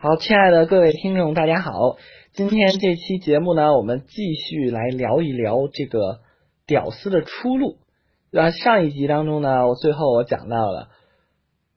[0.00, 1.96] 好，亲爱的各位听众，大家好。
[2.30, 6.20] 今天这期节目呢，我们继续来聊一聊这个
[6.68, 7.78] 屌丝的出路。
[8.30, 10.90] 那上一集当中呢，我最后我讲到了，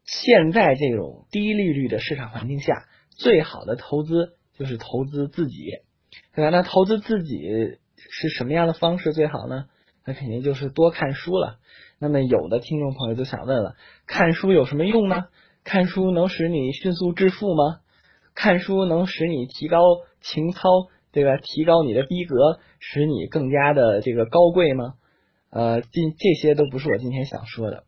[0.06, 5.80] 现在这种低利率的市场环境下，最好的投资就是投资自己，
[6.36, 6.52] 对吧？
[6.52, 7.42] 那投资自己
[7.98, 9.66] 是什么样的方式最好呢？
[10.06, 11.58] 那肯定就是多看书了。
[11.98, 13.74] 那么有的听众朋友就想问了，
[14.06, 15.26] 看书有什么用呢？
[15.64, 17.80] 看书能使你迅速致富吗？
[18.34, 19.82] 看书能使你提高
[20.22, 20.62] 情操，
[21.12, 21.38] 对吧？
[21.38, 24.94] 提高你的逼格，使你更加的这个高贵吗？
[25.50, 27.84] 呃，今这些都不是我今天想说的。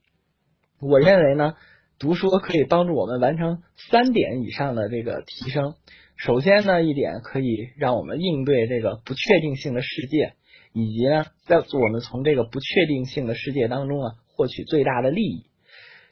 [0.81, 1.53] 我认为呢，
[1.97, 5.75] 读书可以帮助我们完成三点以上的这个提升。
[6.17, 10.33] 首先呢，一点可以让我们应对这个不确定性的世界，
[10.73, 15.45] 以及呢，在我们从这个不确定性的世界当中啊，获取最大的利益。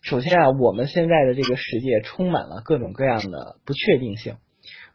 [0.02, 4.36] 首先啊，我们现在的这个世界充满了各种各样的不确定性，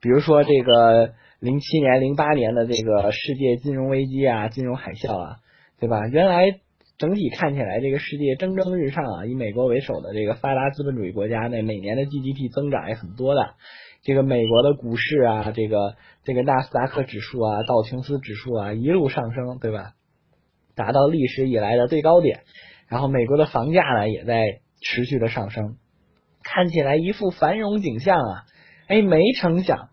[0.00, 5.36] 比如说这个零七年、零八年的这个世界金融危机啊、金融海啸啊，
[5.78, 6.08] 对吧？
[6.08, 6.58] 原来
[6.98, 13.54] 整体看起来这个世界蒸蒸日上啊，以美国为首的这个发达资本主义国家，那每年的 GDP 增长也很多的。
[14.02, 19.92] 这个美国的股市啊，这个这个纳斯达克指数啊、道琼斯指数啊一路上升，对吧？
[20.74, 22.40] 达到历史以来的最高点。
[22.88, 24.60] 然后美国的房价呢，也在。
[24.80, 25.76] 持续的上升，
[26.42, 28.44] 看起来一副繁荣景象啊！
[28.88, 29.88] 哎，没成想，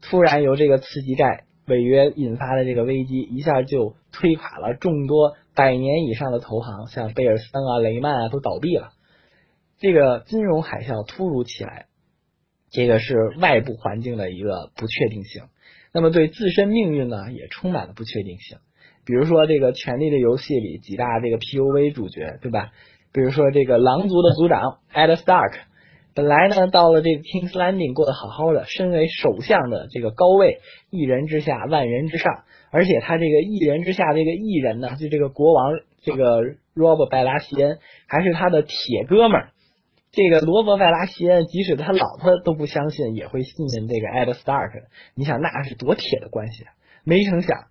[0.00, 8.90] 突然由这个次级债违约引发的这个危机，一下就推垮了众多百年以上的投行，像贝尔森啊、雷曼啊都倒闭了。
[9.78, 11.86] 这个金融海啸突如其来，
[12.70, 15.44] 这个是外部环境的一个不确定性。
[15.92, 18.58] 那么对自身命运呢，也充满了不确定性。
[19.04, 22.70] 比如说这个《权力的游戏》里几大这个 PUV 主角，对吧？
[23.12, 25.54] 比如说这个狼族的族长 Ed Stark，
[26.14, 30.60] 本来呢到了这个 King's Landing 过得好好的，身为首相的这个高位，
[30.90, 35.72] 一人之下万人之上，而且他这个一人之下这个艺人呢，就这个国王
[36.02, 36.40] 这个
[36.74, 39.50] 罗伯拜拉西恩还是他的铁哥们儿，
[40.10, 44.84] 这个罗伯拜拉西恩即使他老婆都不相信，也会信任这个 Ed Stark，
[45.14, 46.72] 你想那是多铁的关系啊？
[47.04, 47.66] 没成想，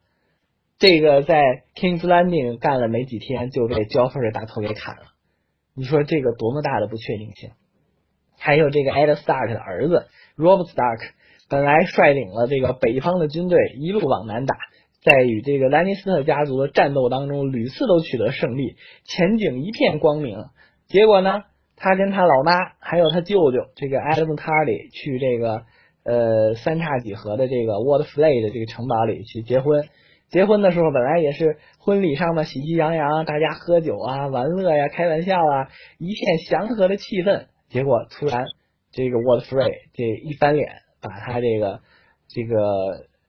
[0.78, 1.42] 这个在
[1.76, 5.11] King's Landing 干了没几天，就被 Joffrey 的大头给砍了。
[5.74, 7.52] 你说这个多么大的不确定性？
[8.38, 11.00] 还有这个 Ed Stark 的儿子 Rob Stark，
[11.50, 14.56] 本来率领了这个北方的军队一路往南打，
[15.02, 20.46] 在与这个兰尼斯特家族的战斗当中屡次都取得胜利，前景一片光明。
[20.88, 21.44] 结果呢，
[21.76, 25.64] 他跟他老妈还有他舅舅这个 Adam Tarly 去这个
[26.04, 29.88] 呃三叉戟河的这个 Waterflay 的这个城堡里去结婚。
[30.32, 37.48] 结婚的时候本来也是婚礼上的喜气洋洋，大家喝酒啊、玩乐呀、开玩笑啊，一片祥和的气氛。
[37.68, 38.46] 结果突然
[38.92, 40.70] 这个 w a t f r e e 这一翻脸，
[41.02, 41.82] 把他这个
[42.30, 42.56] 这个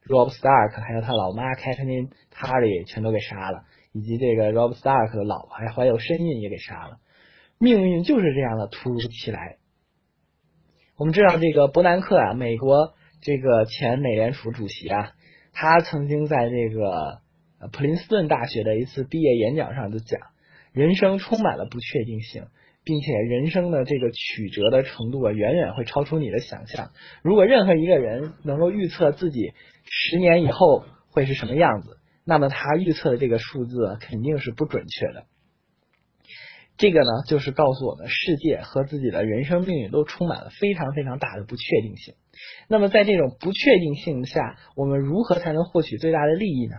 [0.07, 6.99] Rob Stark 还有他老妈 Kathleen Tarly 全都给杀了，以及这个 Rob Stark 的老婆还怀有身孕也给杀了。
[7.59, 9.57] 命运就是这样的突如其来。
[10.97, 15.11] 我们知道这个伯南克啊，美国这个前美联储主席啊。
[15.53, 17.21] 他曾经在这个
[17.73, 20.21] 普林斯顿大学的一次毕业演讲上就讲，
[20.73, 22.47] 人生充满了不确定性，
[22.83, 26.91] 并且人生的这个曲折的程度啊，远远会超出你的想象。
[27.23, 29.53] 如果任何一个人能够预测自己
[29.85, 35.27] 十年以后会是什么样子，那么他预测的这个数字肯定是不准确的。
[36.77, 42.15] 这个呢，就是告诉我们，世界和自己的人生命运都充满了非常非常大的不确定性。
[42.67, 46.77] 那么，在这种不确定性下，我们如何才能获取最大的利益呢？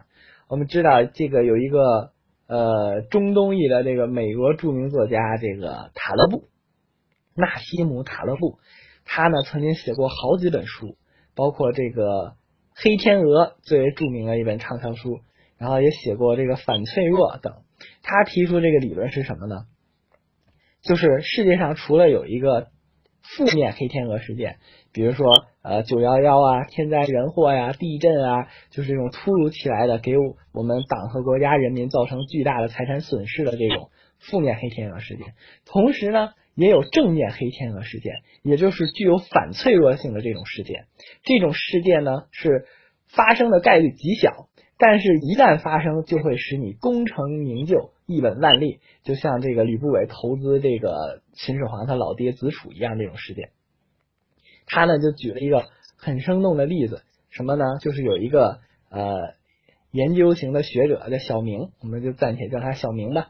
[0.50, 2.12] 我们知道，这个有一个
[2.48, 6.50] 呃中东裔的这个美国著名作家，这个塔勒布
[7.36, 8.60] 纳西姆塔勒布，
[9.06, 10.98] 他呢曾经写过好几本书，
[11.36, 12.04] 包括这个
[12.76, 15.22] 《黑天鹅》最为著名的一本畅销书，
[15.58, 17.54] 然后也写过这个《反脆弱》等。
[18.02, 19.66] 他提出这个理论是什么呢？
[20.84, 22.68] 就是世界上除了有一个
[23.22, 24.58] 负面黑天鹅事件，
[24.92, 25.26] 比如说
[25.62, 30.14] 呃九幺幺啊、天灾人祸呀、地震啊，就是这种突如其来的给
[30.52, 33.90] 我们党和国家人民造成巨大的财产损失的这种
[34.20, 35.34] 负面黑天鹅事件，
[35.66, 40.86] 同时呢，也有正面黑天鹅事件，也就是具有反脆弱性的这种事件。
[41.24, 42.66] 这种事件呢是
[43.08, 44.50] 发生的概率极小。
[44.76, 53.50] 但是，一旦发生，就会使你功成名就、一本万利，就像这个吕不韦投资这个秦始皇他老爹子楚一样这种事件。
[54.66, 55.66] 他呢就举了一个
[55.98, 57.66] 很生动的例子，什么呢？
[57.82, 58.60] 就是有一个
[58.90, 59.34] 呃
[59.92, 63.28] 研究型的学者叫小明，我们就暂且叫他小明吧。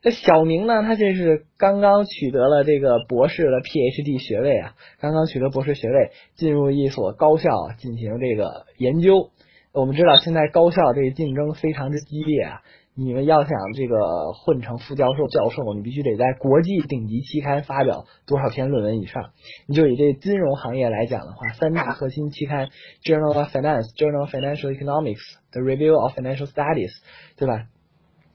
[0.00, 9.30] 这小明呢，他这是刚刚取得了这个博士的 PhD 学位啊，刚刚取得博士学位，进入一所高校进行这个研究。
[9.72, 12.62] 我们知道现在高校这个竞争非常之激烈啊。
[13.00, 19.30] 你们要想这个混成副教授、教授，你必须得在国际顶级期刊发表多少篇论文以上。
[19.68, 22.70] 你就以这金融行业来讲的话，三大核心期刊
[23.04, 25.20] ：Journal of Finance、Journal of Financial Economics、
[25.52, 26.90] The Review of Financial Studies，
[27.36, 27.66] 对吧？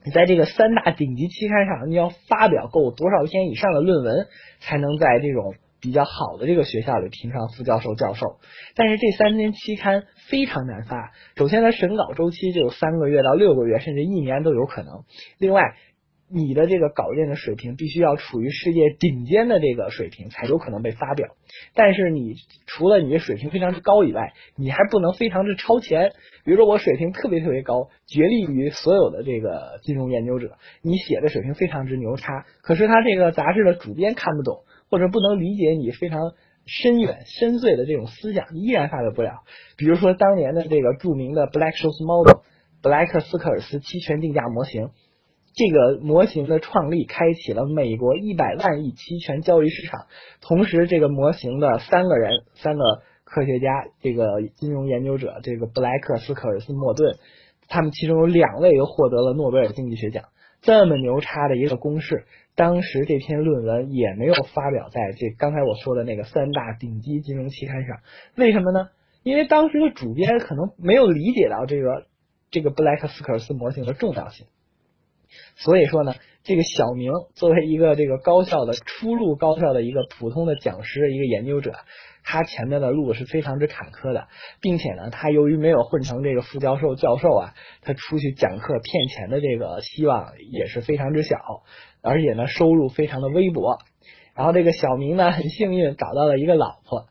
[0.05, 4.27] 你在这个三大顶级期刊上，你要发表够多少篇以上的论文，
[4.61, 5.55] 才能在这种。
[5.83, 8.39] 比较好的这个学校里评上副教授、教授，
[8.73, 11.11] 但是这三篇期刊非常难发。
[11.35, 15.03] 首先，它审稿周期就有三个月到六个月，甚至一年都有可能。
[15.37, 15.75] 另外，
[16.31, 21.35] 你的这个稿件的水平必须要处于世界顶尖的这个水平，才有可能被发表。
[21.75, 22.35] 但是，你
[22.65, 26.13] 除了你的水平非常之高以外，你还不能非常之超前。
[26.45, 34.63] 比如说，我水平特别特别高，绝力于所有的这个金融研究者，你写的水平非常之牛叉，可是他这个杂志的主编看不懂。
[34.93, 36.33] 或者不能理解你非常
[36.67, 39.39] 深远深邃的这种思想，依然发表不了。
[39.75, 42.43] 比如说当年的这个著名的 Black s h o e s Model，
[42.83, 44.91] 布莱克斯科尔斯期权定价模型，
[45.55, 50.05] 这个模型的创立开启了美国一百万亿期权交易市场。
[50.41, 52.83] 同时，这个模型的三个人，三个
[53.23, 57.17] 科学家，这个金融研究者，这个布莱克斯科尔斯莫顿，
[57.67, 60.25] 他们其中有两位又获得了诺贝尔经济学奖。
[60.61, 62.25] 这么牛叉的一个公式。
[62.55, 67.97] 当时这篇论文也没有发表在这刚才我说的那个三大顶级金融期刊上，
[68.35, 68.89] 为什么呢？
[69.23, 72.05] 因为当时的主编可能没有理解到这个
[72.51, 74.47] 这个布莱克斯科尔斯模型的重要性。
[75.55, 76.13] 所以说呢，
[76.43, 81.73] 这个小明作为一个这个高校的初入高校的一个普通的讲师、一个研究者，
[82.23, 84.27] 他前面的路是非常之坎坷的，
[84.61, 91.37] 并且呢，他由于没有混成这个副教授、教授啊，他出去讲课骗钱的这个希望也是非常之小。
[92.03, 93.79] 而且呢，收入非常的微薄。
[94.35, 97.05] 然后这个小明呢，很幸运找到了一个老婆。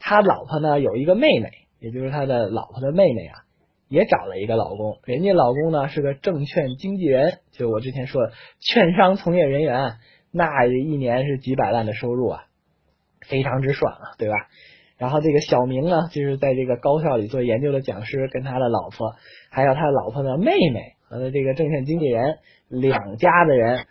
[0.00, 1.50] 他老婆呢有一个妹妹，
[1.80, 3.42] 也就是他的老婆的妹妹啊，
[3.88, 4.98] 也找了一个老公。
[5.04, 9.94] 人家老公呢是个证券经纪人，就我之前说的券商从业人员，
[10.30, 12.44] 那一年是几百万的收入啊，
[13.26, 14.34] 非常之爽啊，对吧？
[14.98, 19.16] 然后这个小明呢，就是在这个高校里做研究的讲师，跟他的老婆，
[19.50, 23.86] 还有他老婆的妹妹和他这个证券经纪人两家的人。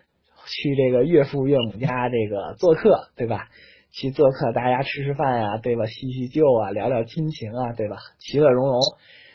[0.47, 3.49] 去这个岳父岳母家这个做客，对吧？
[3.91, 5.85] 去做客，大家吃吃饭呀，对吧？
[5.85, 7.97] 叙叙旧啊，聊聊亲情啊，对吧？
[8.19, 8.79] 其乐融融。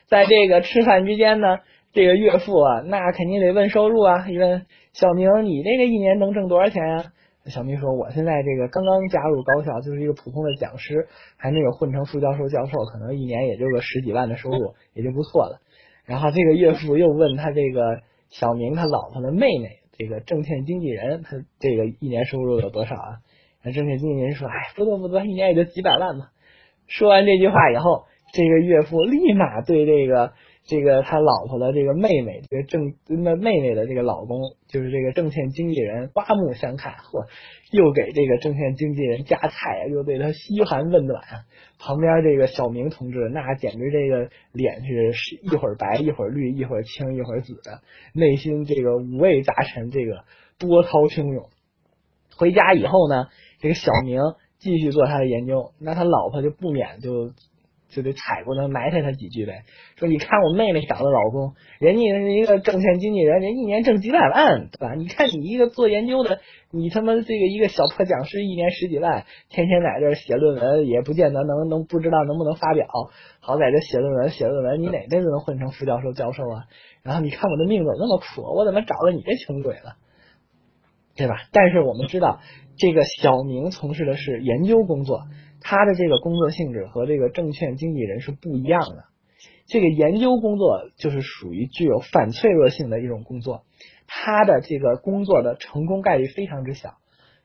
[0.06, 1.58] 在这个吃饭之间呢，
[1.92, 4.28] 这个岳父啊，那肯定得问收入啊。
[4.28, 7.04] 一问小明，你这个一年能挣多少钱呀？
[7.46, 15.60] 小明说，我现在这个刚刚加入高校，就是一个普通的讲师，还没有混成副教授、教授，可能一年也就个十几万的收入， 也就不错了。
[16.04, 18.00] 然后这个岳父又问他这个
[18.30, 19.81] 小明他老婆的妹妹。
[20.02, 23.18] 这个证券经纪人，他这个一年收入有多少啊？
[23.62, 26.26] 那证券经纪人说：“哎，不多不多，一年也就几百万嘛。”
[26.88, 30.32] 说完这句话以后，这个岳父立马对这个。
[30.64, 34.38] 这个他老婆的这个妹妹，这个证那妹妹的这个老公，
[34.68, 37.26] 就是这个证券经纪人，刮目相看，嚯，
[37.72, 41.20] 又给这个证券经纪人夹菜，又对他嘘寒问暖。
[41.80, 47.80] 旁边这个小明同志，那简直这个脸是一会儿白一会儿绿，一会儿青一会儿紫的，
[48.14, 50.24] 内心这个五味杂陈，这个
[50.60, 51.48] 波涛汹涌。
[52.36, 53.26] 回家以后呢，
[53.58, 54.20] 这个小明
[54.60, 57.32] 继续做他的研究，那他老婆就不免就。
[57.92, 59.64] 就得踩过来埋汰他几句呗，
[59.96, 64.94] 说你看我妹妹找的老公，人家是一个证券经纪人，人一年挣几百万，对吧？
[64.94, 66.40] 你看你一个做研究的，
[66.70, 72.88] 你他妈这个一个小破讲师，一年十几万，天天在这写论文，也不见得能能不知道能不能发表，
[73.40, 76.64] 好在这写论文写论文，你哪辈子能混成副教授教授啊？
[77.02, 79.96] 然后你看我的命怎么那么苦，我怎么找了你这穷鬼了，
[81.14, 81.34] 对吧？
[81.52, 82.40] 但是我们知道，
[82.78, 85.24] 这个小明从事的是研究工作。
[85.62, 89.04] 他的这个工作性质和这个证券经纪人是不一样的。
[89.66, 93.64] 这个研究工作就是属于具有反脆弱性的一种工作，
[94.06, 96.94] 他的这个工作的成功概率非常之小。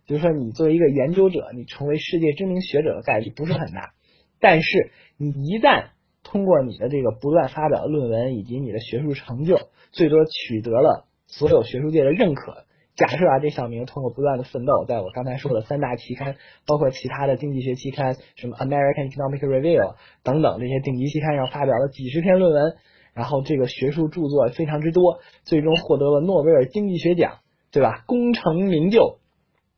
[0.06, 3.92] 就是说，你作为一个研究者，你成为世界知名学者的概率不是很大。
[4.40, 5.90] 但是，你一旦
[6.24, 9.60] 通过你的这个不断发表论文以及你的学术成就，
[9.92, 12.67] 最多取得了所有学术界的认可。
[12.98, 16.36] 假设啊，这小明通过不断的奋斗，在我刚才说的三大期刊，
[16.66, 22.76] 包括其他的经济学期刊，什么 American Economic Review 等等这些顶级期刊上发表了几十篇论文，
[23.14, 27.38] 然后这个学术著作非常之多，最终获得了诺贝尔经济学奖，
[27.72, 28.04] 对吧？
[28.08, 29.20] 功成名就，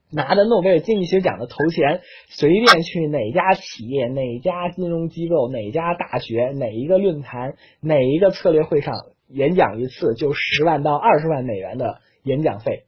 [0.09, 1.99] 拿着诺贝尔经济学奖的头衔，
[2.29, 8.93] 随便去哪家企业、哪家金融机构、哪家大学、哪一个论坛、哪一个策略会上
[9.27, 12.85] 演讲一次，就十万到二十万美元的演讲费。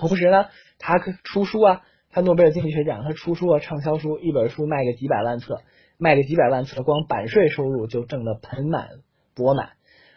[0.00, 0.46] 同时呢，
[0.78, 5.60] 他出书啊，他诺贝尔经济学奖，他出书啊，畅销书，一本书卖个几百万册，
[5.98, 8.88] 卖个几百万册，光版税收入就挣得盆满
[9.36, 9.72] 钵满。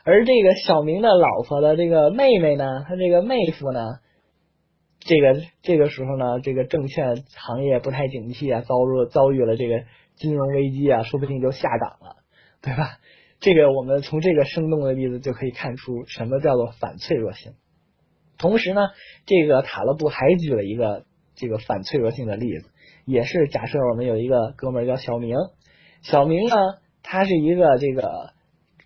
[0.05, 3.99] 而这个小明的老婆的这个妹妹呢，他这个妹夫呢，
[4.99, 9.83] 这个这个时候呢，这个证券行业不太景气啊，遭入遭遇了这个
[10.15, 12.15] 金融危机啊，说不定就下岗了，
[12.61, 12.99] 对吧？
[13.41, 17.53] 这个我们从这个生动的例子就可以看出什么叫做反脆弱性。
[18.37, 18.81] 同时呢，
[19.25, 22.69] 这个塔勒布还举了一个这个反脆弱性的例子，
[23.05, 25.37] 也是假设我们有一个哥们儿叫小明，
[26.01, 26.55] 小明呢，
[27.01, 28.31] 他是一个这个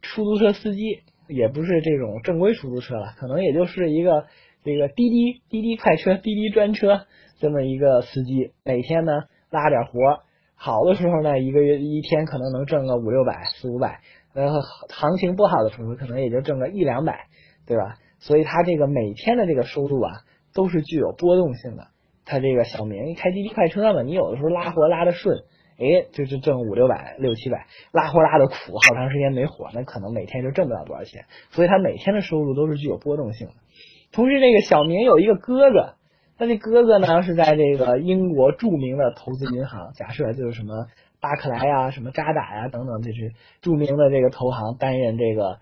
[0.01, 4.25] 出租车司机，也不是这种正规出租车了，可能也就是一个
[4.63, 7.05] 这个滴滴滴滴快车、滴滴专车
[7.39, 9.11] 这么一个司机，每天呢
[9.49, 10.21] 拉点活，
[10.55, 14.01] 好的时候呢，一个月一天可能能挣个五六百、四五百，
[14.33, 17.27] 呃，行情不好的时候可能也就挣个一两百，
[17.65, 17.97] 对吧？
[18.19, 20.11] 所以他这个每天的这个收入啊，
[20.53, 21.87] 都是具有波动性的。
[22.25, 25.45] 他这个小明开滴滴快车嘛，你有的时候拉活拉的顺，
[25.77, 27.59] 哎，就是挣五六百、六七百；
[27.93, 31.23] 拉活拉的苦，好长时间没活，那可能每天就挣不了多少钱。
[31.51, 33.53] 所以他每天的收入都是具有波动性的。
[34.11, 35.93] 同时，这个小明有一个哥哥，
[36.37, 40.87] 他这哥哥呢是在这个英国著名的投资银行，假设就是什么
[41.21, 43.31] 巴克莱啊、什么渣打呀等等，这是
[43.61, 45.59] 著名的这个投行担任这个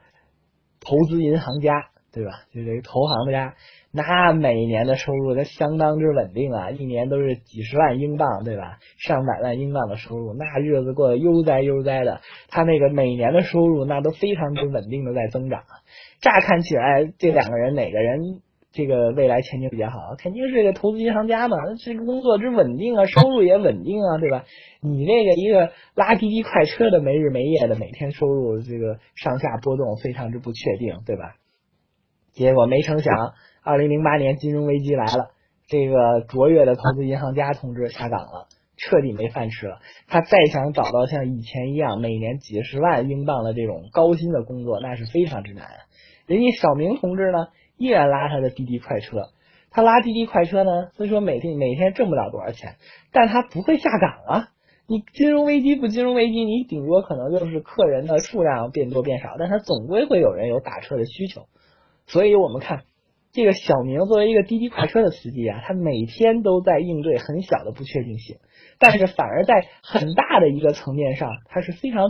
[0.79, 1.89] 投资银行家。
[2.15, 2.31] 对吧？
[2.53, 3.55] 就这个投行家，
[3.91, 8.79] 那每年的收入那相当之稳定啊，一年都是几十万英镑，对吧？
[8.97, 12.21] 上百万英镑的收入，那日子过得悠哉悠哉的。
[12.49, 15.63] 他那个每年的收入那都非常之稳定的在增长。
[16.21, 18.41] 乍看起来，这两个人哪个人
[18.71, 20.15] 这个未来前景比较好？
[20.17, 24.45] 肯定是个投资银行家嘛，这个工作之稳定啊，收入也稳定啊，对吧？
[24.81, 31.35] 你那个一个拉滴滴快车的，没日没夜的，每天收入这个上下波动，非常之不确定，对吧？
[32.35, 35.31] 结果没成想，二零零八年金融危机来了，
[35.67, 39.77] 这个卓越的投资银行家同志下岗了，彻底没饭吃了。
[40.09, 45.65] 他再想找到像以前一样每年几十万英镑的这种高薪的工作，那是非常之难。
[46.27, 49.29] 人家小明同志呢，依然拉他的滴滴快车，
[49.71, 52.75] 他拉滴滴快车呢，虽说每天每天挣不了多少钱，
[53.13, 54.49] 但他不会下岗啊。
[54.87, 61.47] 你金融危机不金融危机，你顶多可能就是客人的数量变多变少，但他总归会有人有打车的需求。
[62.07, 62.83] 所以我们看
[63.31, 68.37] 这个小明作为一个滴滴快车的司机啊，他每天都在应对很小的不确定性，
[68.79, 72.09] 但是反而在很大的一个层面上，他是非常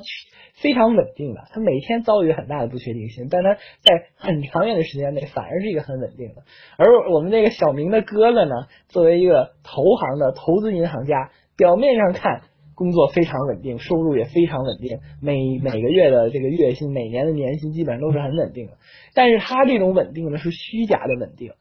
[0.53, 1.45] 非常稳定的。
[1.51, 6.43] 他每天遭遇很大的不确定性，但他在很长远的时间内反而是一个很稳定的。
[6.77, 12.41] 而我们这个小明的哥哥呢，作为一个投行的投资银行家，表面上看。
[12.75, 18.73] 工作非常稳定，收入也非常稳定，每每个月的这个月薪，每年的年薪基本上都是很稳定的。
[19.13, 21.53] 但是他这种稳定呢是虚假的稳定，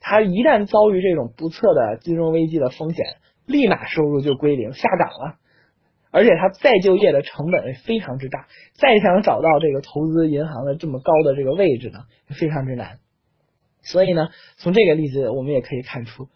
[0.00, 3.04] 他一旦遭遇这种不测的金融危机的风险，
[3.46, 5.36] 立马收入就归零，下岗了。
[6.10, 12.98] 而且他再就业的成本非常之大，再想找到这个投资银行的这么高的这个位置呢，非常之难。
[13.82, 16.28] 所以呢，从这个例子我们也可以看出，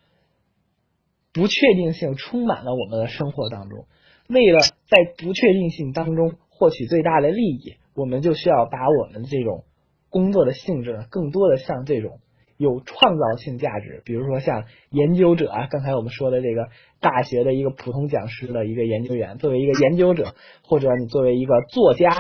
[1.33, 3.87] 不确定性充满了我们的生活当中。
[4.29, 9.65] 为了在不确定性当中获取最大的利益，我们就需要把我们这种
[10.11, 12.21] 工作的性质呢，更多的像这种
[12.57, 16.69] 有创造性价值，比如说像研究者啊，刚才我们说的这个
[17.01, 22.11] 大学的一个普通讲师的一个研究员，作为一个研究者，或者你作为一个作家，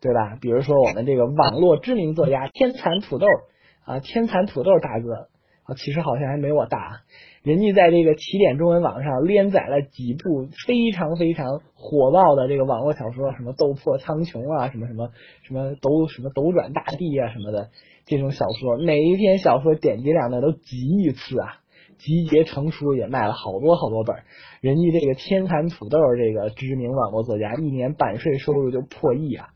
[0.00, 0.36] 对吧？
[0.40, 3.26] 比如说我们这个网络知名作家天蚕土豆
[3.84, 5.28] 啊，天蚕土豆大哥
[5.64, 7.02] 啊，其实好像还没我大。
[7.42, 15.10] 人家在这个起点中文网上连载了几部非常非常火爆的这个网络小说，什么斗破苍穹啊，什么什么
[15.42, 17.70] 什么斗什么斗转大地啊什么的
[18.06, 21.58] 这种小说，每一篇小说点击量那都几亿次啊，
[21.98, 24.16] 集结成书也卖了好多好多本。
[24.60, 29.48] 人家这个天蚕土豆这个知名网络作家，一年版税收入就破亿啊。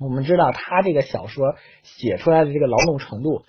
[0.00, 3.42] 我们知道他这个小说写出来的这个劳动程度，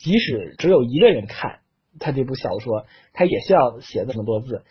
[0.00, 1.60] 即使只有一个人看。
[1.98, 4.62] 他这部小说，他也需要写这么多字，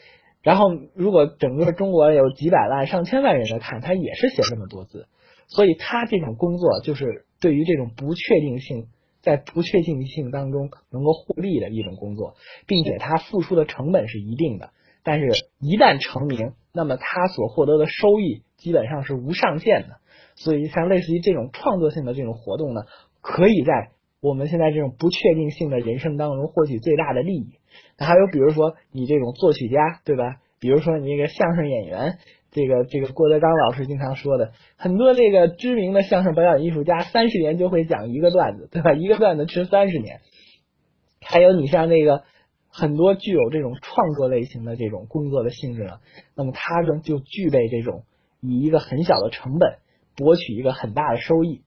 [0.41, 5.05] 然后如果整个中国有几百万、上千万人在看，他也是写这么多字，
[5.47, 8.87] 所以他这种工作就是对于这种不确定性，
[9.21, 12.35] 在不确定性当中能够获利的一种工作，
[12.67, 14.69] 并且他付出的成本是一定的，
[15.03, 15.27] 但是
[15.59, 19.97] 一旦成名，那么他所获得的收益基本上是无上限的，
[20.35, 22.83] 所以像类似于这种创作性的这种活动呢，
[23.19, 23.91] 可以在。
[24.21, 27.53] 我们现在这种不确定性的人生当中获取最大的利益，
[27.97, 30.37] 还有比如说你这种作曲家，对吧？
[30.59, 32.17] 比如说你那个相声演员，
[32.51, 38.91] 这个这个郭德纲老师经常说的，很多这个知名的相声表演艺术家，三十年就会讲一个段子，对吧？
[38.91, 40.19] 一个段子吃三十年。
[41.21, 42.23] 还有你像那个
[42.67, 45.99] 很多具有这种创作类型的这种工作的性质呢，
[46.35, 48.03] 那么他呢就具备这种
[48.41, 49.77] 以一个很小的成本
[50.17, 51.61] 博取一个很大的收益，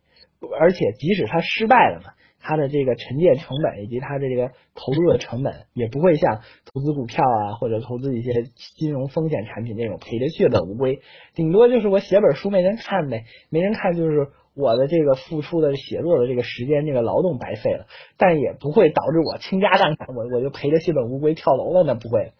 [0.61, 2.11] 而且即使他失败了呢，
[2.43, 8.33] 它的这个沉淀成本以及它的这个投入的成本也不会像投资股票啊或者投资一些
[8.77, 11.01] 金融风险产品这种赔的血本无归，
[11.35, 14.29] 顶多就是我写本书没人看呗，没人看就是。
[14.55, 17.87] 我的这个付出的写作的这个时间，这个劳动白费了，
[18.19, 22.33] 但也不会导致我倾家荡产，我我就赔的血本无归跳楼了，那不会。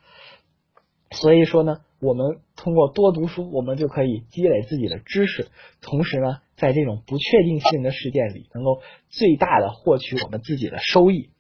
[1.13, 5.49] 所以说呢，我们通过多读书，我们就可以积累自己的知识，
[5.81, 11.31] 同时呢，在这种不确定性的事件里，能够最大的获取我们自己的收益。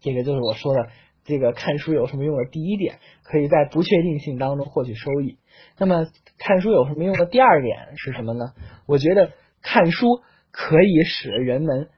[0.00, 0.88] 这个就是我说的
[1.24, 5.38] 这个看书有什么用的第一点，可以在不确定性当中获取收益。
[5.78, 6.06] 那么
[6.38, 8.52] 看书有什么用的第二点是什么呢？
[8.86, 9.32] 我觉得。
[9.60, 10.20] 看书
[10.52, 11.88] 可以使人们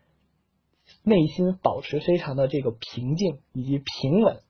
[1.04, 4.40] 内心保持非常的这个平静以及平稳，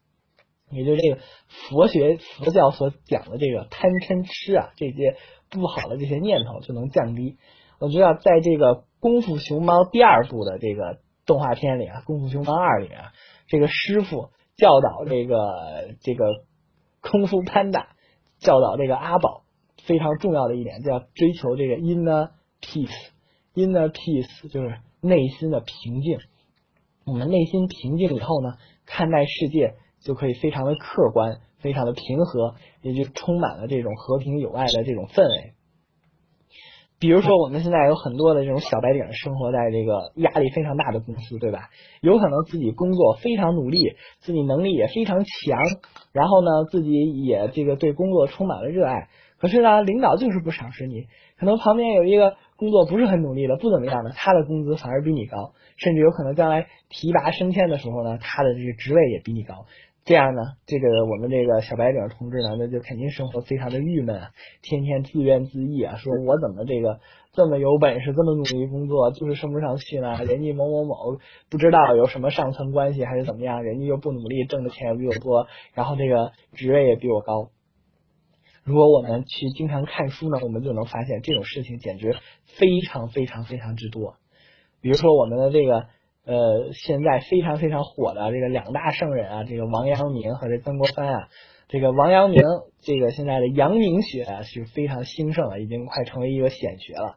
[0.70, 5.16] 也就是这个佛学佛教所讲的这个贪嗔痴啊这些
[5.50, 7.36] 不好的这些念头就能降低。
[7.78, 13.12] 我知道在这个《功夫熊猫》第二部的这个动画片里啊，《功夫熊猫二》里啊，
[13.46, 16.44] 这个师傅教导这个这个
[17.00, 17.88] 功夫潘达
[18.38, 19.42] 教导这个阿宝
[19.84, 22.30] 非常重要的一点，就要追求这个 inner。
[22.62, 26.18] peace，inner peace 就是内心的平静。
[27.06, 35.52] 我们内心平静以后呢，看待世界就可以非常的客观，非常的平和，也就充满了这种和平友爱的这种氛围。
[36.98, 41.70] 比如说，我们现在有很多的这种小白领生活在这个压力非常大的公司，对吧？
[42.02, 45.58] 有可能自己工作非常努力，自己能力也非常强，
[46.12, 46.90] 然后呢，自己
[47.24, 49.08] 也这个对工作充满了热爱。
[49.38, 51.06] 可是呢，领导就是不赏识你，
[51.38, 52.36] 可能旁边有一个。
[52.60, 59.64] 工作不是很努力的，不怎么样的，他的工资反而比你高，甚至有可能将来提拔升迁的时候呢，他的这个职位也比你高。
[60.10, 66.98] 这样呢，这个我们这个小白领同志呢，那就肯定生活非常的郁闷啊，天天自怨自艾啊，说我怎么这个
[67.32, 70.16] 这么有本事，这么努力工作，就是升不上去呢？
[70.24, 77.50] 人家某某某不知道有什么上层关系还是怎么样，人家又不努力，挣的钱也比我多，然后这个职位也比我高。
[78.64, 84.16] 如果我们去经常看书呢，我们就能发现这种事情简直非常非常非常之多。
[84.80, 85.86] 比如说我们的这个
[86.24, 91.28] 呃，现在非常非常火的这个两大圣人啊，这个王阳明和这曾国藩啊。
[91.68, 92.42] 这个王阳明，
[92.82, 97.16] 这个现在的阳明学啊是非常兴盛了，已经快成为一个显学了。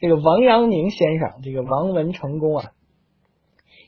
[0.00, 2.70] 这个王阳明先生，这个王文成功啊，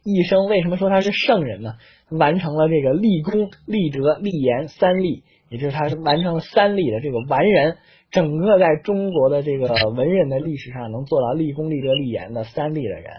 [0.05, 1.75] 一生为什么说他是圣人呢？
[2.09, 5.25] 完成了这个立功、立德、立言三立。
[5.49, 7.77] 也就是他完成了三立的这个完人，
[8.11, 13.13] 整个在中国的这个文人的历史上能做到立功立德立言的三立的人，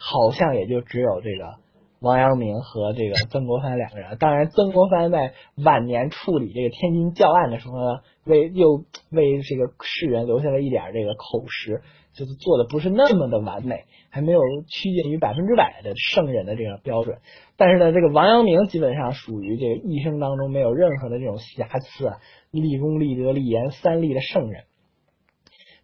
[0.00, 1.56] 好像也就只有这个
[2.00, 4.16] 王阳明和这个曾国藩两个人。
[4.18, 11.82] 当然，曾国藩在晚年处理这个天津教案的时候呢，为又为这个世人留下了一点这个口实，
[12.14, 17.18] 就是做的不是那么的完美，还没有趋近于百分之百的圣人的这个标准。
[17.58, 22.12] 但是呢，这个王阳明基本上属于这个一生当中没有任何的这种瑕疵，
[22.50, 24.64] 立功立德立言三立的圣人。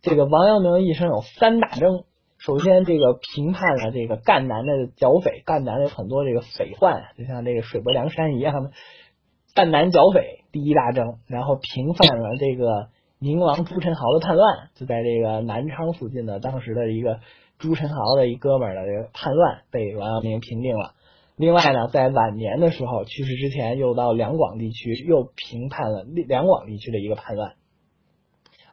[0.01, 2.05] 这个王阳明一生有三大征，
[2.39, 8.71] 首先这个平判了这个赣南的剿匪，赣南有很多这个匪患，就像这个水泊梁山一样的
[9.55, 17.21] 赣南剿匪第一大征，然后平反了这个宁王朱宸濠的叛乱，就在这个南昌附近的当时的一个
[17.59, 20.93] 朱宸濠的一哥们儿的这个叛乱被王阳明平定了。
[21.37, 27.55] 另外呢，在晚年的时候，去世之前又到两广地区又平叛了两广地区的一个叛乱。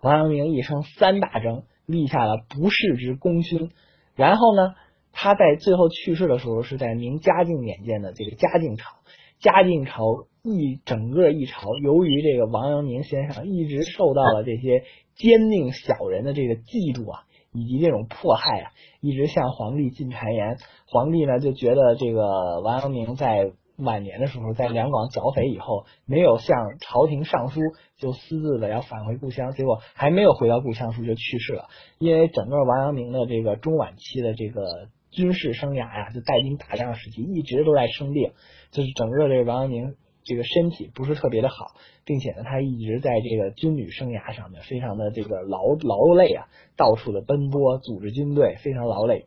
[0.02, 3.72] 王阳明一生三大征，立下了不世之功勋。
[4.15, 4.74] 然后呢，
[5.12, 8.98] 他在最后去世的时候是在明嘉靖年间的这个嘉靖朝。
[9.39, 10.04] 嘉靖朝
[10.43, 14.84] 一整个一朝，由于这个王阳明先生一直受到了这些
[15.15, 17.24] 奸佞小人的这个嫉妒啊。
[17.56, 20.58] 以及这种迫害啊，一直向皇帝进谗言。
[20.88, 27.62] 皇帝呢就觉得这个王阳明在晚年的时候，在两广剿匪以后，没有向朝廷上书，
[27.98, 29.52] 就私自的要返回故乡。
[29.52, 31.70] 结果还没有回到故乡时就去世了。
[32.00, 38.32] 因为整个王阳明的这个中晚期的这个军事生涯呀，就带兵打仗时期，一直都在生病，
[38.72, 39.96] 就是整个这个王阳明。
[40.26, 41.72] 这个身体不是特别的好，
[42.06, 49.26] 并且呢，他一直在这个军旅生涯上面非常的这个劳劳累啊，到处的奔波，组织军队非常劳累，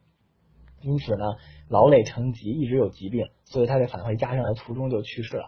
[0.87, 1.25] 因此呢，
[1.69, 5.47] 劳累成疾，一直有疾病，所以他在返回家乡的途中就去世了。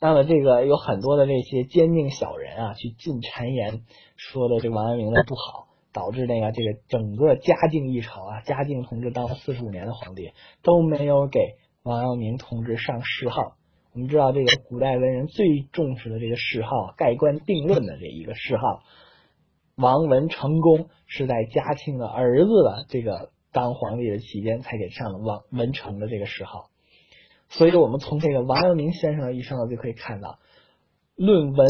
[0.00, 3.84] 那么这个有很多的这些奸佞小人啊，去进谗言，
[4.16, 10.32] 说的这个王阳明的不好，导致那个这个整个嘉靖一朝啊，嘉靖同志当了四十五年的皇帝，
[10.62, 11.38] 都没有给
[11.84, 13.54] 王阳明同志上谥号。
[13.92, 18.82] 我们知道，这个古代文人最重视的这个谥号，盖棺定论的这一个谥号，
[19.76, 26.68] 王文成功是在嘉庆的儿子的这个当皇帝的期间才给上了王文成的这个谥号。
[27.48, 30.40] 所以，我们从这个王阳明先生的一生呢，就可以看到，
[31.14, 31.68] 论文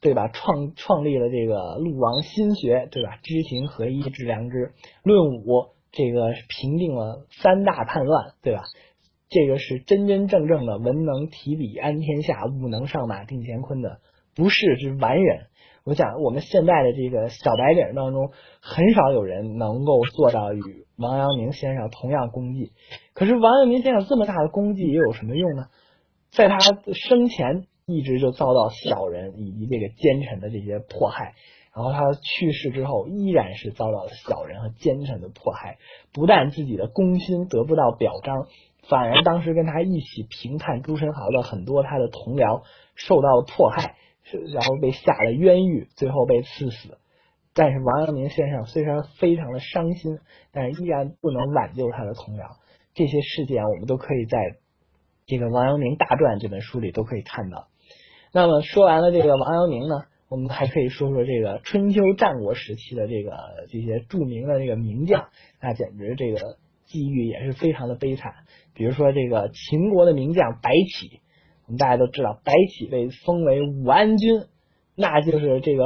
[0.00, 0.28] 对吧？
[0.28, 3.18] 创创立了这个陆王心学对吧？
[3.22, 4.72] 知行合一，致良知。
[5.02, 8.64] 论武这个平定了三大叛乱对吧？
[9.28, 14.00] 这个是真真正正的文能提笔安天下，武能上马定乾坤的
[14.34, 15.48] 不世之完人。
[15.86, 20.60] 我想，我们现在的这个小白领当中，很少有人能够做到与
[20.96, 22.72] 王阳明先生同样功绩。
[23.14, 25.68] 可是，王阳明先生这么大的功绩又有什么用呢？
[26.32, 26.58] 在他
[26.92, 31.34] 生前一直就遭到小人以及这个奸臣的这些迫害，
[31.72, 35.78] 然后他去世之后，依然是遭到了小人和奸臣的迫害。
[36.12, 38.48] 不但自己的功勋得不到表彰。
[38.88, 42.62] 反而当时跟他一起评判朱宸濠的很多他的同僚
[42.96, 43.94] 受到了迫害，
[44.52, 46.98] 然后被下了冤狱，最后被赐死。
[47.54, 50.18] 但是王阳明先生虽然非常的伤心，
[50.52, 52.56] 但是依然不能挽救他的同僚。
[52.94, 54.38] 这些事件我们都可以在
[55.26, 57.68] 这个《王阳明大传》这本书里都可以看到。
[58.32, 63.32] 那么说完了这个王阳明呢，我们还可以说说这个春秋战国时期的这个
[63.70, 65.28] 这些著名的这个名将，
[65.60, 68.34] 那简直这个际遇也是非常的悲惨。
[68.74, 71.20] 比如说这个秦国的名将白起，
[71.66, 74.44] 我们大家都知道，白起被封为武安君，
[74.94, 75.84] 那就是这个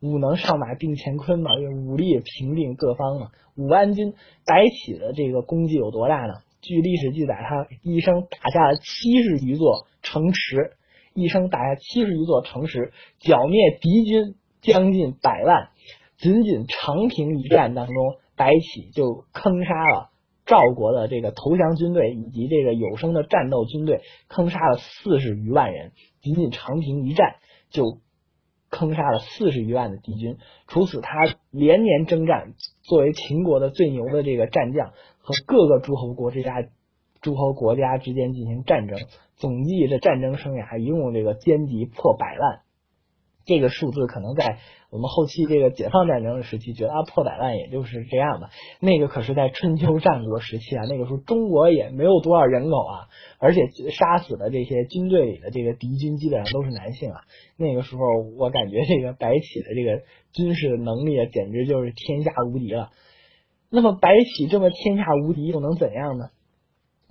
[0.00, 3.30] 武能上马定乾坤嘛，用武力平定各方嘛。
[3.56, 4.12] 武安君
[4.44, 6.34] 白起的这个功绩有多大呢？
[6.60, 10.72] 据历史记载，他一生打下了七十余座城池，
[11.14, 15.70] 一生打下七十余座城池，剿灭敌军将近百万。
[16.18, 17.94] 仅仅长平一战当中，
[18.36, 20.10] 白起就坑杀了。
[20.46, 25.90] 赵国的这个投降军队以及这个有生的战斗军队，坑杀了四十余万人，
[26.22, 27.36] 仅仅长平一战
[27.68, 27.98] 就
[28.70, 30.38] 坑杀了四十余万的敌军。
[30.68, 36.64] 除此，他连年征战，作为秦国的最牛的这个战将，和各个诸侯国之家、
[37.20, 38.98] 诸侯国家之间进行战争，
[39.34, 42.60] 总计这战争生涯一共这个歼敌破百万。
[43.46, 44.58] 这个数字可能在
[44.90, 48.50] 我们后期这个解放战争的时期，觉得啊破百万也就是这样吧。
[48.80, 53.06] 那个可是在春秋战国时期啊，那个时候中国也没有多少人口啊，
[53.38, 57.20] 而且杀死的这些军队里的这个敌军基本上都是男性啊。
[57.56, 58.02] 那个时候
[58.36, 62.90] 我感觉这个白起的这个军事能力啊，简直就是天下无敌了。
[63.70, 66.30] 那么白起这么天下无敌又能怎样呢？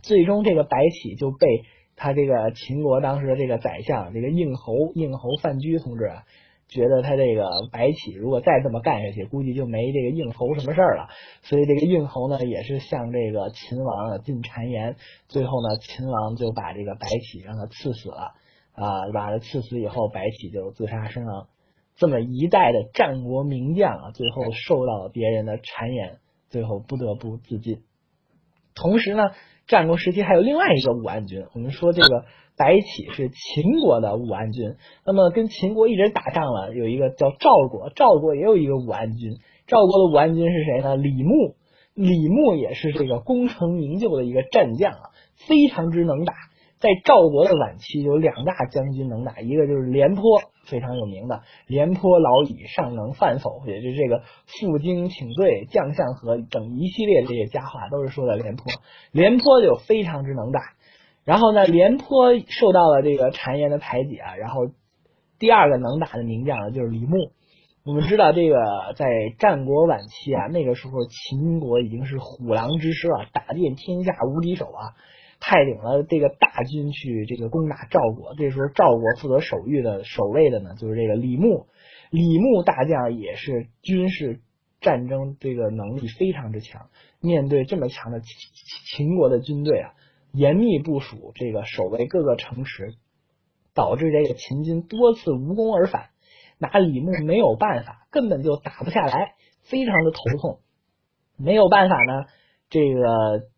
[0.02, 1.63] 最终这个白起就被。
[1.95, 6.23] 他这个秦国当时的这个宰相，这个应侯应侯范雎同志啊，
[6.67, 11.08] 觉得他这个白起如果再这么干下去，估计就没这个应侯什么事儿了。
[11.43, 14.97] 所以这个应侯呢，也是向这个秦王进谗言。
[15.29, 18.34] 最后呢，秦王就把这个白起让他赐死了
[18.73, 21.47] 啊，把他赐死以后，白起就自杀身亡。
[21.95, 26.17] 这么一代的战国名将啊，最后受到了别人的谗言，
[26.49, 27.84] 最后不得不自尽。
[28.75, 29.31] 同时呢。
[29.67, 32.25] 战国时期还有另外一个武安君，我们说这个
[32.56, 34.75] 白起是秦国的武安君，
[35.06, 40.95] 那么跟秦国一直打仗了，有一个叫赵国，赵国也有一个武安君，赵国的武安君是谁呢？
[40.95, 41.56] 李牧，
[41.95, 45.10] 李牧也是这个功成名就的一个战将啊，
[45.47, 46.34] 非常之能打。
[46.86, 50.21] 在赵国的晚期，有两大将军能打，一个就是廉颇，
[50.67, 58.65] 非常有名的廉颇老矣，尚能饭否，也就是这个负荆请罪、将相和等一系列这些佳话，都是说的廉颇。
[59.12, 60.62] 廉颇就非常之能打。
[61.24, 64.36] 然后呢，廉颇受到了这个谗言的排挤啊。
[64.36, 64.67] 然后
[65.39, 67.32] 第二个能打的名将呢，就是李牧。
[67.84, 68.58] 我们知道，这个
[68.95, 69.08] 在
[69.39, 74.93] 战国晚期啊，那个时候秦国已经是虎狼之师了，打遍天下无敌手啊。
[75.39, 81.67] 派领了这个大军去这个攻打赵国，这时候赵国负责守御的守卫的呢，就是这个李牧。
[82.10, 84.39] 李牧大将也是军事
[84.80, 88.28] 战争这个能力非常之强，面对这么强的秦
[88.88, 89.93] 秦国的军队啊，
[90.32, 92.93] 严密部署这个守卫各个城池，
[93.74, 96.10] 导致这个秦军多次无功而返，
[96.58, 100.60] 拿李牧没有办法，根本就打不下来，非常的头痛。
[101.38, 102.26] 没有办法呢，
[102.69, 103.50] 这个。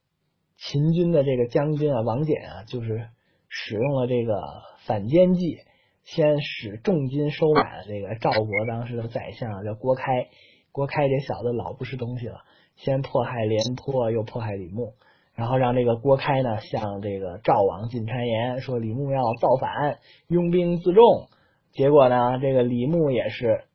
[0.57, 3.07] 秦军的这个将军啊，王翦啊，就是
[3.47, 4.41] 使用了这个
[4.85, 5.59] 反间计，
[6.03, 10.27] 先使重金收买了这个赵国当时的宰相叫郭开。
[10.71, 12.41] 郭开这小子老不是东西了，
[12.75, 14.93] 先迫害廉颇，又迫害李牧，
[15.33, 21.29] 然后让这个郭开呢向这个赵王进谗言，说李牧要造反，拥兵自重。
[21.71, 23.65] 结果呢，这个李牧也是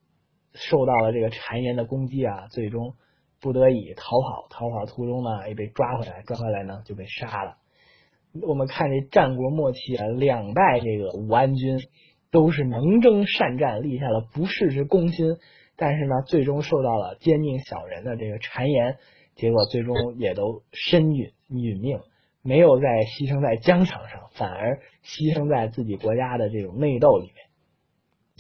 [0.55, 2.95] 受到了这个谗言的攻击啊，最终。
[3.43, 7.57] 不得已逃跑，逃跑途中呢也被抓回来，抓回来呢就被杀了。
[8.41, 11.81] 我们看这战国末期啊，两代这个武安君
[12.31, 15.37] 都是能征善战，立下了不世之功勋。
[15.75, 18.99] 但是呢，最终受到了奸佞小人的这个谗言，
[19.35, 21.99] 结果最终也都身殒殒命，
[22.43, 27.52] 没有在牺牲在疆场上，反而牺牲在自己国家的这种内斗里面。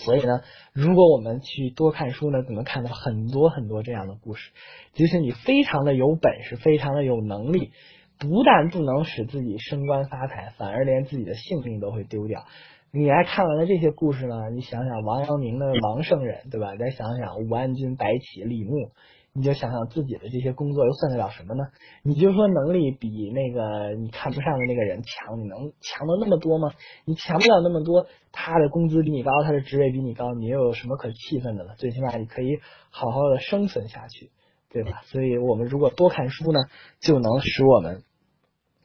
[0.05, 0.41] 所以呢，
[0.73, 4.51] 如果我们去多看书呢，可能看到很多很多这样的故事。
[4.93, 7.71] 即使你非常的有本事，非常的有能力，
[8.19, 12.45] 不但不能使自己升官发财，反而连自己的性命都会丢掉。
[12.93, 16.77] 你来看完了这些故事呢，你想想王阳明的王圣人，对吧？
[16.77, 18.91] 再想想武安君、白起、李牧。
[19.35, 21.64] 你就想想自己的这些工作又算得了什么呢？
[22.03, 26.71] 你就说能力比那个你看不上的那个人强，你能强的那么多吗？
[27.07, 31.75] 你强不了那么多，他的工资比你高，他的职位比你高，你又有什么可气愤的了？
[31.77, 32.59] 最起码你可以
[32.90, 34.31] 好好的生存下去，
[34.68, 35.01] 对吧？
[35.07, 36.61] 所以我们如果多看书呢，
[37.01, 38.03] 就能使我们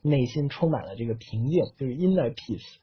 [0.02, 2.78] 内心充满了这个平静，就是 inner peace。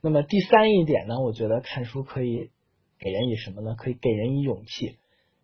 [0.00, 2.50] 那么第三一点呢，我觉得看书可以
[3.00, 3.74] 给人以什么呢？
[3.76, 4.98] 可以给人以勇气，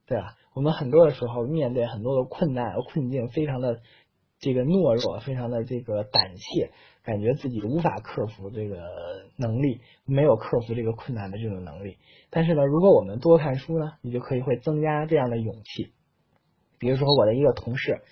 [0.07, 0.35] 对吧？
[0.53, 3.81] 我们很多的时候面对很多的困难和困境，非常的
[4.39, 6.71] 这个懦弱，非常的这个胆怯，
[7.03, 8.77] 感觉自己无法克服这个
[9.37, 11.97] 能力，没有克服这个困难的这种能力。
[12.31, 15.93] 但是呢，如果我们多看书呢，你就可以会增加这样的勇气。
[16.79, 18.03] 比如说我的一个同事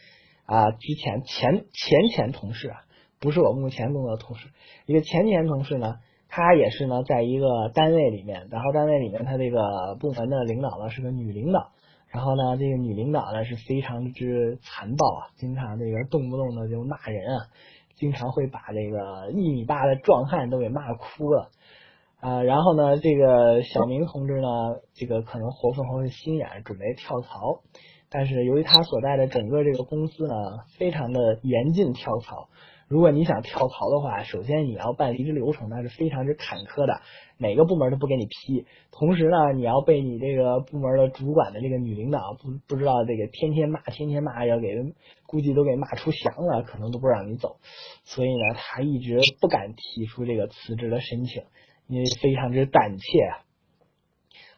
[0.46, 2.84] 啊，之前前前前同事啊，
[3.20, 4.48] 不是我目前工作的同事，
[4.86, 5.96] 一个前前同事呢，
[6.28, 11.72] 他也是呢，在一个单位里面，然后单位里面他这个部门的领导呢是个女领导。
[12.12, 17.46] 然后呢，这个女领导呢是非常之残暴啊，经常这个动不动的就骂人啊，
[17.96, 21.48] 经常会把这个一米八的壮汉都给骂哭了
[22.20, 22.42] 啊。
[22.42, 24.48] 然后呢，这个小明同志呢，
[24.92, 27.62] 这个可能活凤凰是心眼，准备跳槽，
[28.10, 30.34] 但是由于他所在的整个这个公司呢，
[30.76, 32.50] 非常的严禁跳槽。
[32.92, 37.00] 如果你想跳槽的话，首先你要办离职流程，那是非常之坎坷的，
[37.38, 38.66] 哪个部门都不给你批。
[38.90, 44.68] 同时呢，你要被你这个部门的主管的这个女领导不不知道这个天天骂，天天骂，要给
[45.24, 47.56] 估计都给骂出翔了，可能都不让你走。
[48.04, 51.44] 所以呢，他一直不敢提出这个辞职的申请，
[51.86, 53.40] 因为非常之胆怯啊。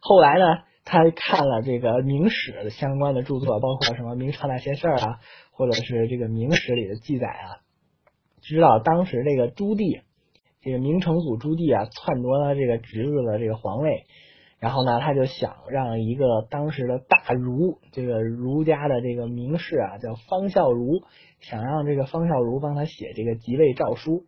[0.01, 5.21] 后来呢，他看了这个明史相关的著作，包括什么明朝那些事儿啊，
[5.53, 7.63] 或者是这个明史里的记载啊。
[8.47, 10.03] 知道当时这个朱棣，
[10.61, 14.05] 这个明成祖朱棣啊，篡夺了这个侄子的这个皇位，
[14.61, 21.03] 然后呢，他就想让一个当时的大儒，这个儒家的这个名士啊，叫方孝孺，
[21.41, 24.25] 想让这个方孝孺帮他写这个即位诏书，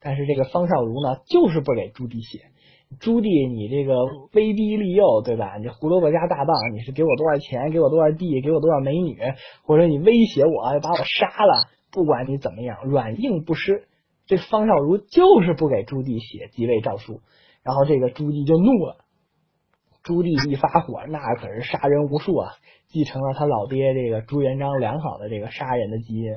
[0.00, 2.50] 但是这个方孝孺呢，就是不给朱棣写。
[2.98, 3.94] 朱棣，你这个
[4.34, 5.58] 威逼利诱，对吧？
[5.58, 9.16] 你胡萝卜加大棒，你是给我多少钱，给我多少地，给我多少美女，
[9.62, 11.68] 或者你威胁我要把我杀了。
[11.92, 13.84] 不管你怎么样，软硬不失。
[14.26, 17.20] 这方孝孺就是不给朱棣写即位诏书，
[17.64, 19.04] 然后这个朱棣就怒了。
[20.02, 22.52] 朱棣一发火，那可是杀人无数啊，
[22.88, 26.30] 继承了他老爹这个朱元璋良好的这个杀人的基因。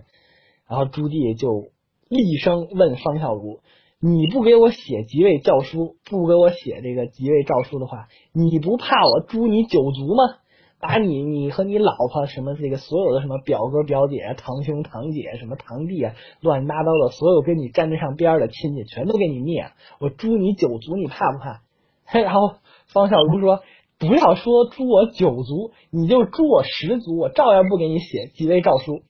[0.68, 1.70] 然后朱棣就
[2.10, 3.60] 厉声问方孝孺
[4.02, 10.40] ：“你不给我写即位诏书，不给我写这个即位诏书的话，你不怕我诛你九族吗？”
[10.86, 21.62] 把你、你和你老婆什么这个所有的什么表哥、表姐、堂兄、堂姐、什么堂弟啊，乱七八糟的，所有跟你沾得上边的亲戚，全都给你灭，我诛你九族，你怕不怕？
[22.04, 22.56] 嘿 然后
[22.92, 23.62] 方孝孺说
[23.98, 29.04] ：“不要说诛我九族，你就诛我十族，我照样不给你写即位诏书。”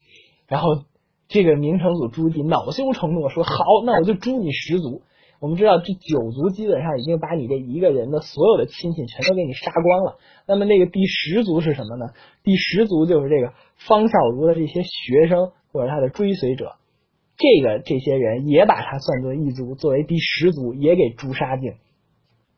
[0.48, 0.84] 然后
[1.28, 5.02] 这个明成祖朱棣恼羞成怒，说：“好，那我就诛你十族。”
[5.44, 10.18] 我们知道，这九族基本上已经把你这一个人的所有的亲戚全都给你杀光了。
[10.48, 12.14] 那么，那个第十族是什么呢？
[12.44, 16.76] 第十族就是这个方孝孺的这些学生或者他的追随者，
[17.36, 21.74] 这个这些人也把他算作一族，作为第十族也给诛杀尽。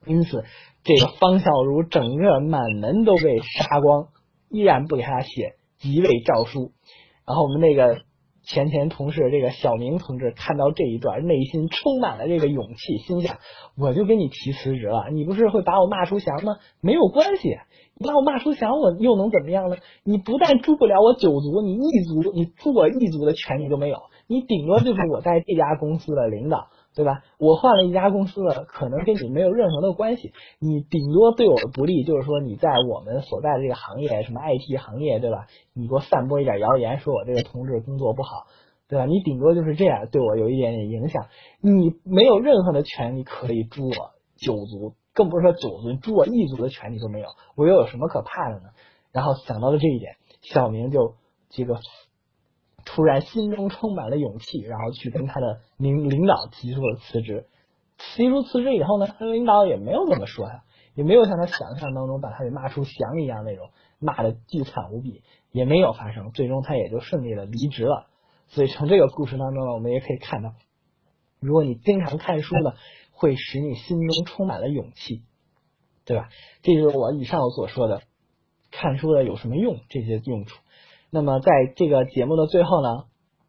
[0.06, 0.44] 因此，
[0.84, 4.10] 这个方孝孺整个满门都被杀光，
[4.48, 6.72] 依然不给他写即位诏书。
[7.26, 8.02] 然后我们那个。
[8.48, 13.38] 前前同事这个小明同志看到这一段，内心充满了这个勇气，心想：
[13.78, 16.58] 我就跟你提辞职了，你不是会把我骂出翔吗？
[16.80, 17.58] 没有关系，
[17.98, 19.78] 你把我骂出翔，我又能怎么样呢？
[20.04, 26.68] 你不但诛不了我九族，你一族，你诛我一族的权利都没有，你顶多就是我在这家公司的领导。
[26.96, 27.24] 对吧？
[27.38, 30.32] 我换了一家公司了，可能跟你没有任何的关系。
[30.60, 35.48] 你顶多对我的不利，就是说你在我们所在的这个行业，什么 IT 行业，对吧？
[35.74, 38.48] 你给我散播一点谣言，说我这个同志工作不好，
[38.88, 39.06] 对吧？
[39.06, 41.26] 你顶多就是这样，对我有一点点影响。
[41.60, 47.28] 你没有任何的权利可以诛我九族，更不是说九族诛我一族的权利都没有。
[47.58, 48.70] 我又有什么可怕的呢？
[49.12, 51.16] 然后想到了这一点，小明就
[51.50, 51.76] 这个
[52.86, 57.48] 突然心中充满了勇气，然后去跟他的领领导提出了辞职。
[57.98, 60.64] 提出辞职以后呢，他的领导也没有怎么说他，
[60.96, 63.70] 也没有像他想象当中把他给骂出翔一样那种
[64.00, 66.32] 骂的巨惨无比，也没有发生。
[66.32, 68.08] 最终他也就顺利的离职了。
[68.48, 70.54] 所以从这个故事当中呢，我们也可以看到，
[71.40, 72.74] 如果你经常看书呢，
[73.12, 75.24] 会使你心中充满了勇气，
[76.06, 76.28] 对吧？
[76.62, 78.02] 这就是我以上所说的
[78.72, 80.62] 看书的有什么用这些用处。
[81.16, 83.06] 那么在这个节目的最后呢，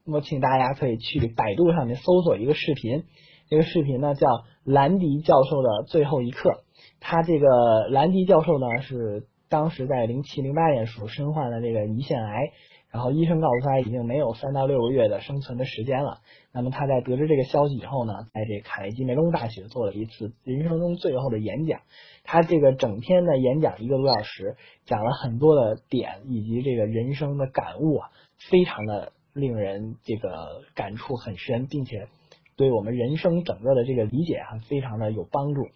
[0.07, 3.03] 我请大家可以去百度上面搜索一个视频，
[3.51, 4.29] 这个视频呢叫
[4.63, 6.63] 兰迪教授的最后一课。
[7.01, 12.53] 他这个兰迪教授呢是当时在零七零八年时候身患了这个胰腺癌，
[12.91, 16.21] 然后医生告诉他已经没有三到六个月的生存的时间了。
[16.53, 21.81] 那么他在得知这个消息以后呢，在这卡内基梅隆大学做了一次人生中最后的演讲。
[22.25, 28.11] 他这个整天的演讲一个多小时，讲了很多的点以及这个人生的感悟啊，
[28.51, 32.09] 非常的令人这个感触很深，并且
[32.57, 35.69] 对我们人生整个的这个理解啊，非常的有帮助。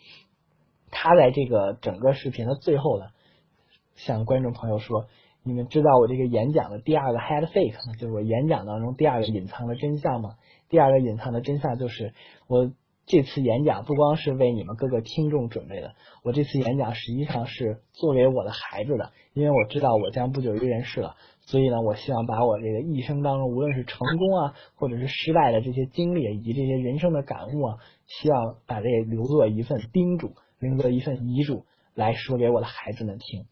[0.90, 3.07] 他在这个整个视频的最后呢，
[3.94, 5.07] 向观众朋友说
[5.42, 7.94] ：“你们知道我这个演讲的第二个 head fake 吗？
[7.98, 10.37] 就是我演讲当中第二个隐藏的真相吗？
[10.68, 12.12] 第二个隐藏的真相就是
[12.46, 12.70] 我。”
[13.07, 33.46] 这次演讲不光是为你们各个听众准备的，我这次演讲实际上是做给我的孩子的，因为我知道我将不久于人世了，所以呢，我希望把我这个一生当中无论是成功啊，或者是失败的这些经历以及这些人生的感悟啊，希望把这留作一份叮嘱，留作一份遗嘱来说给我的孩子们听。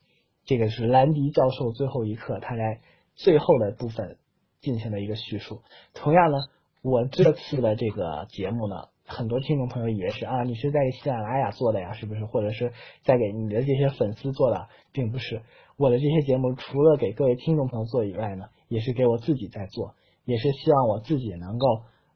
[0.49, 2.81] 这个是兰迪教授最后一课他在
[3.15, 4.17] 最后的部分
[4.63, 5.61] 进行了一个叙述。
[5.93, 6.39] 同样呢，
[6.81, 8.89] 我这次的这个节目呢。
[9.11, 12.27] 很多听众朋友以为是啊，你是在喜马拉雅做的呀，是不是？
[12.27, 12.73] 或者是
[13.05, 15.41] 在给你的这些粉丝做的，并不是。
[15.79, 19.95] 我的这些节目除了给各位听众朋友做以外呢，也是给我自己在做，
[20.27, 21.67] 也是希望我自己能够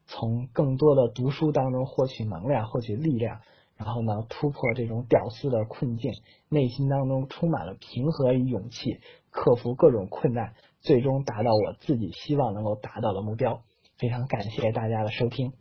[0.05, 3.41] 从更多的读书当中获取能量、获取力量，
[3.83, 6.13] 然后呢，突破这种屌丝的困境，
[6.47, 13.61] 内心当中充满了平和与勇气，克服各种困难，最终达到我自己希望能够达到的目标。
[13.97, 15.51] 非常感谢大家的收听。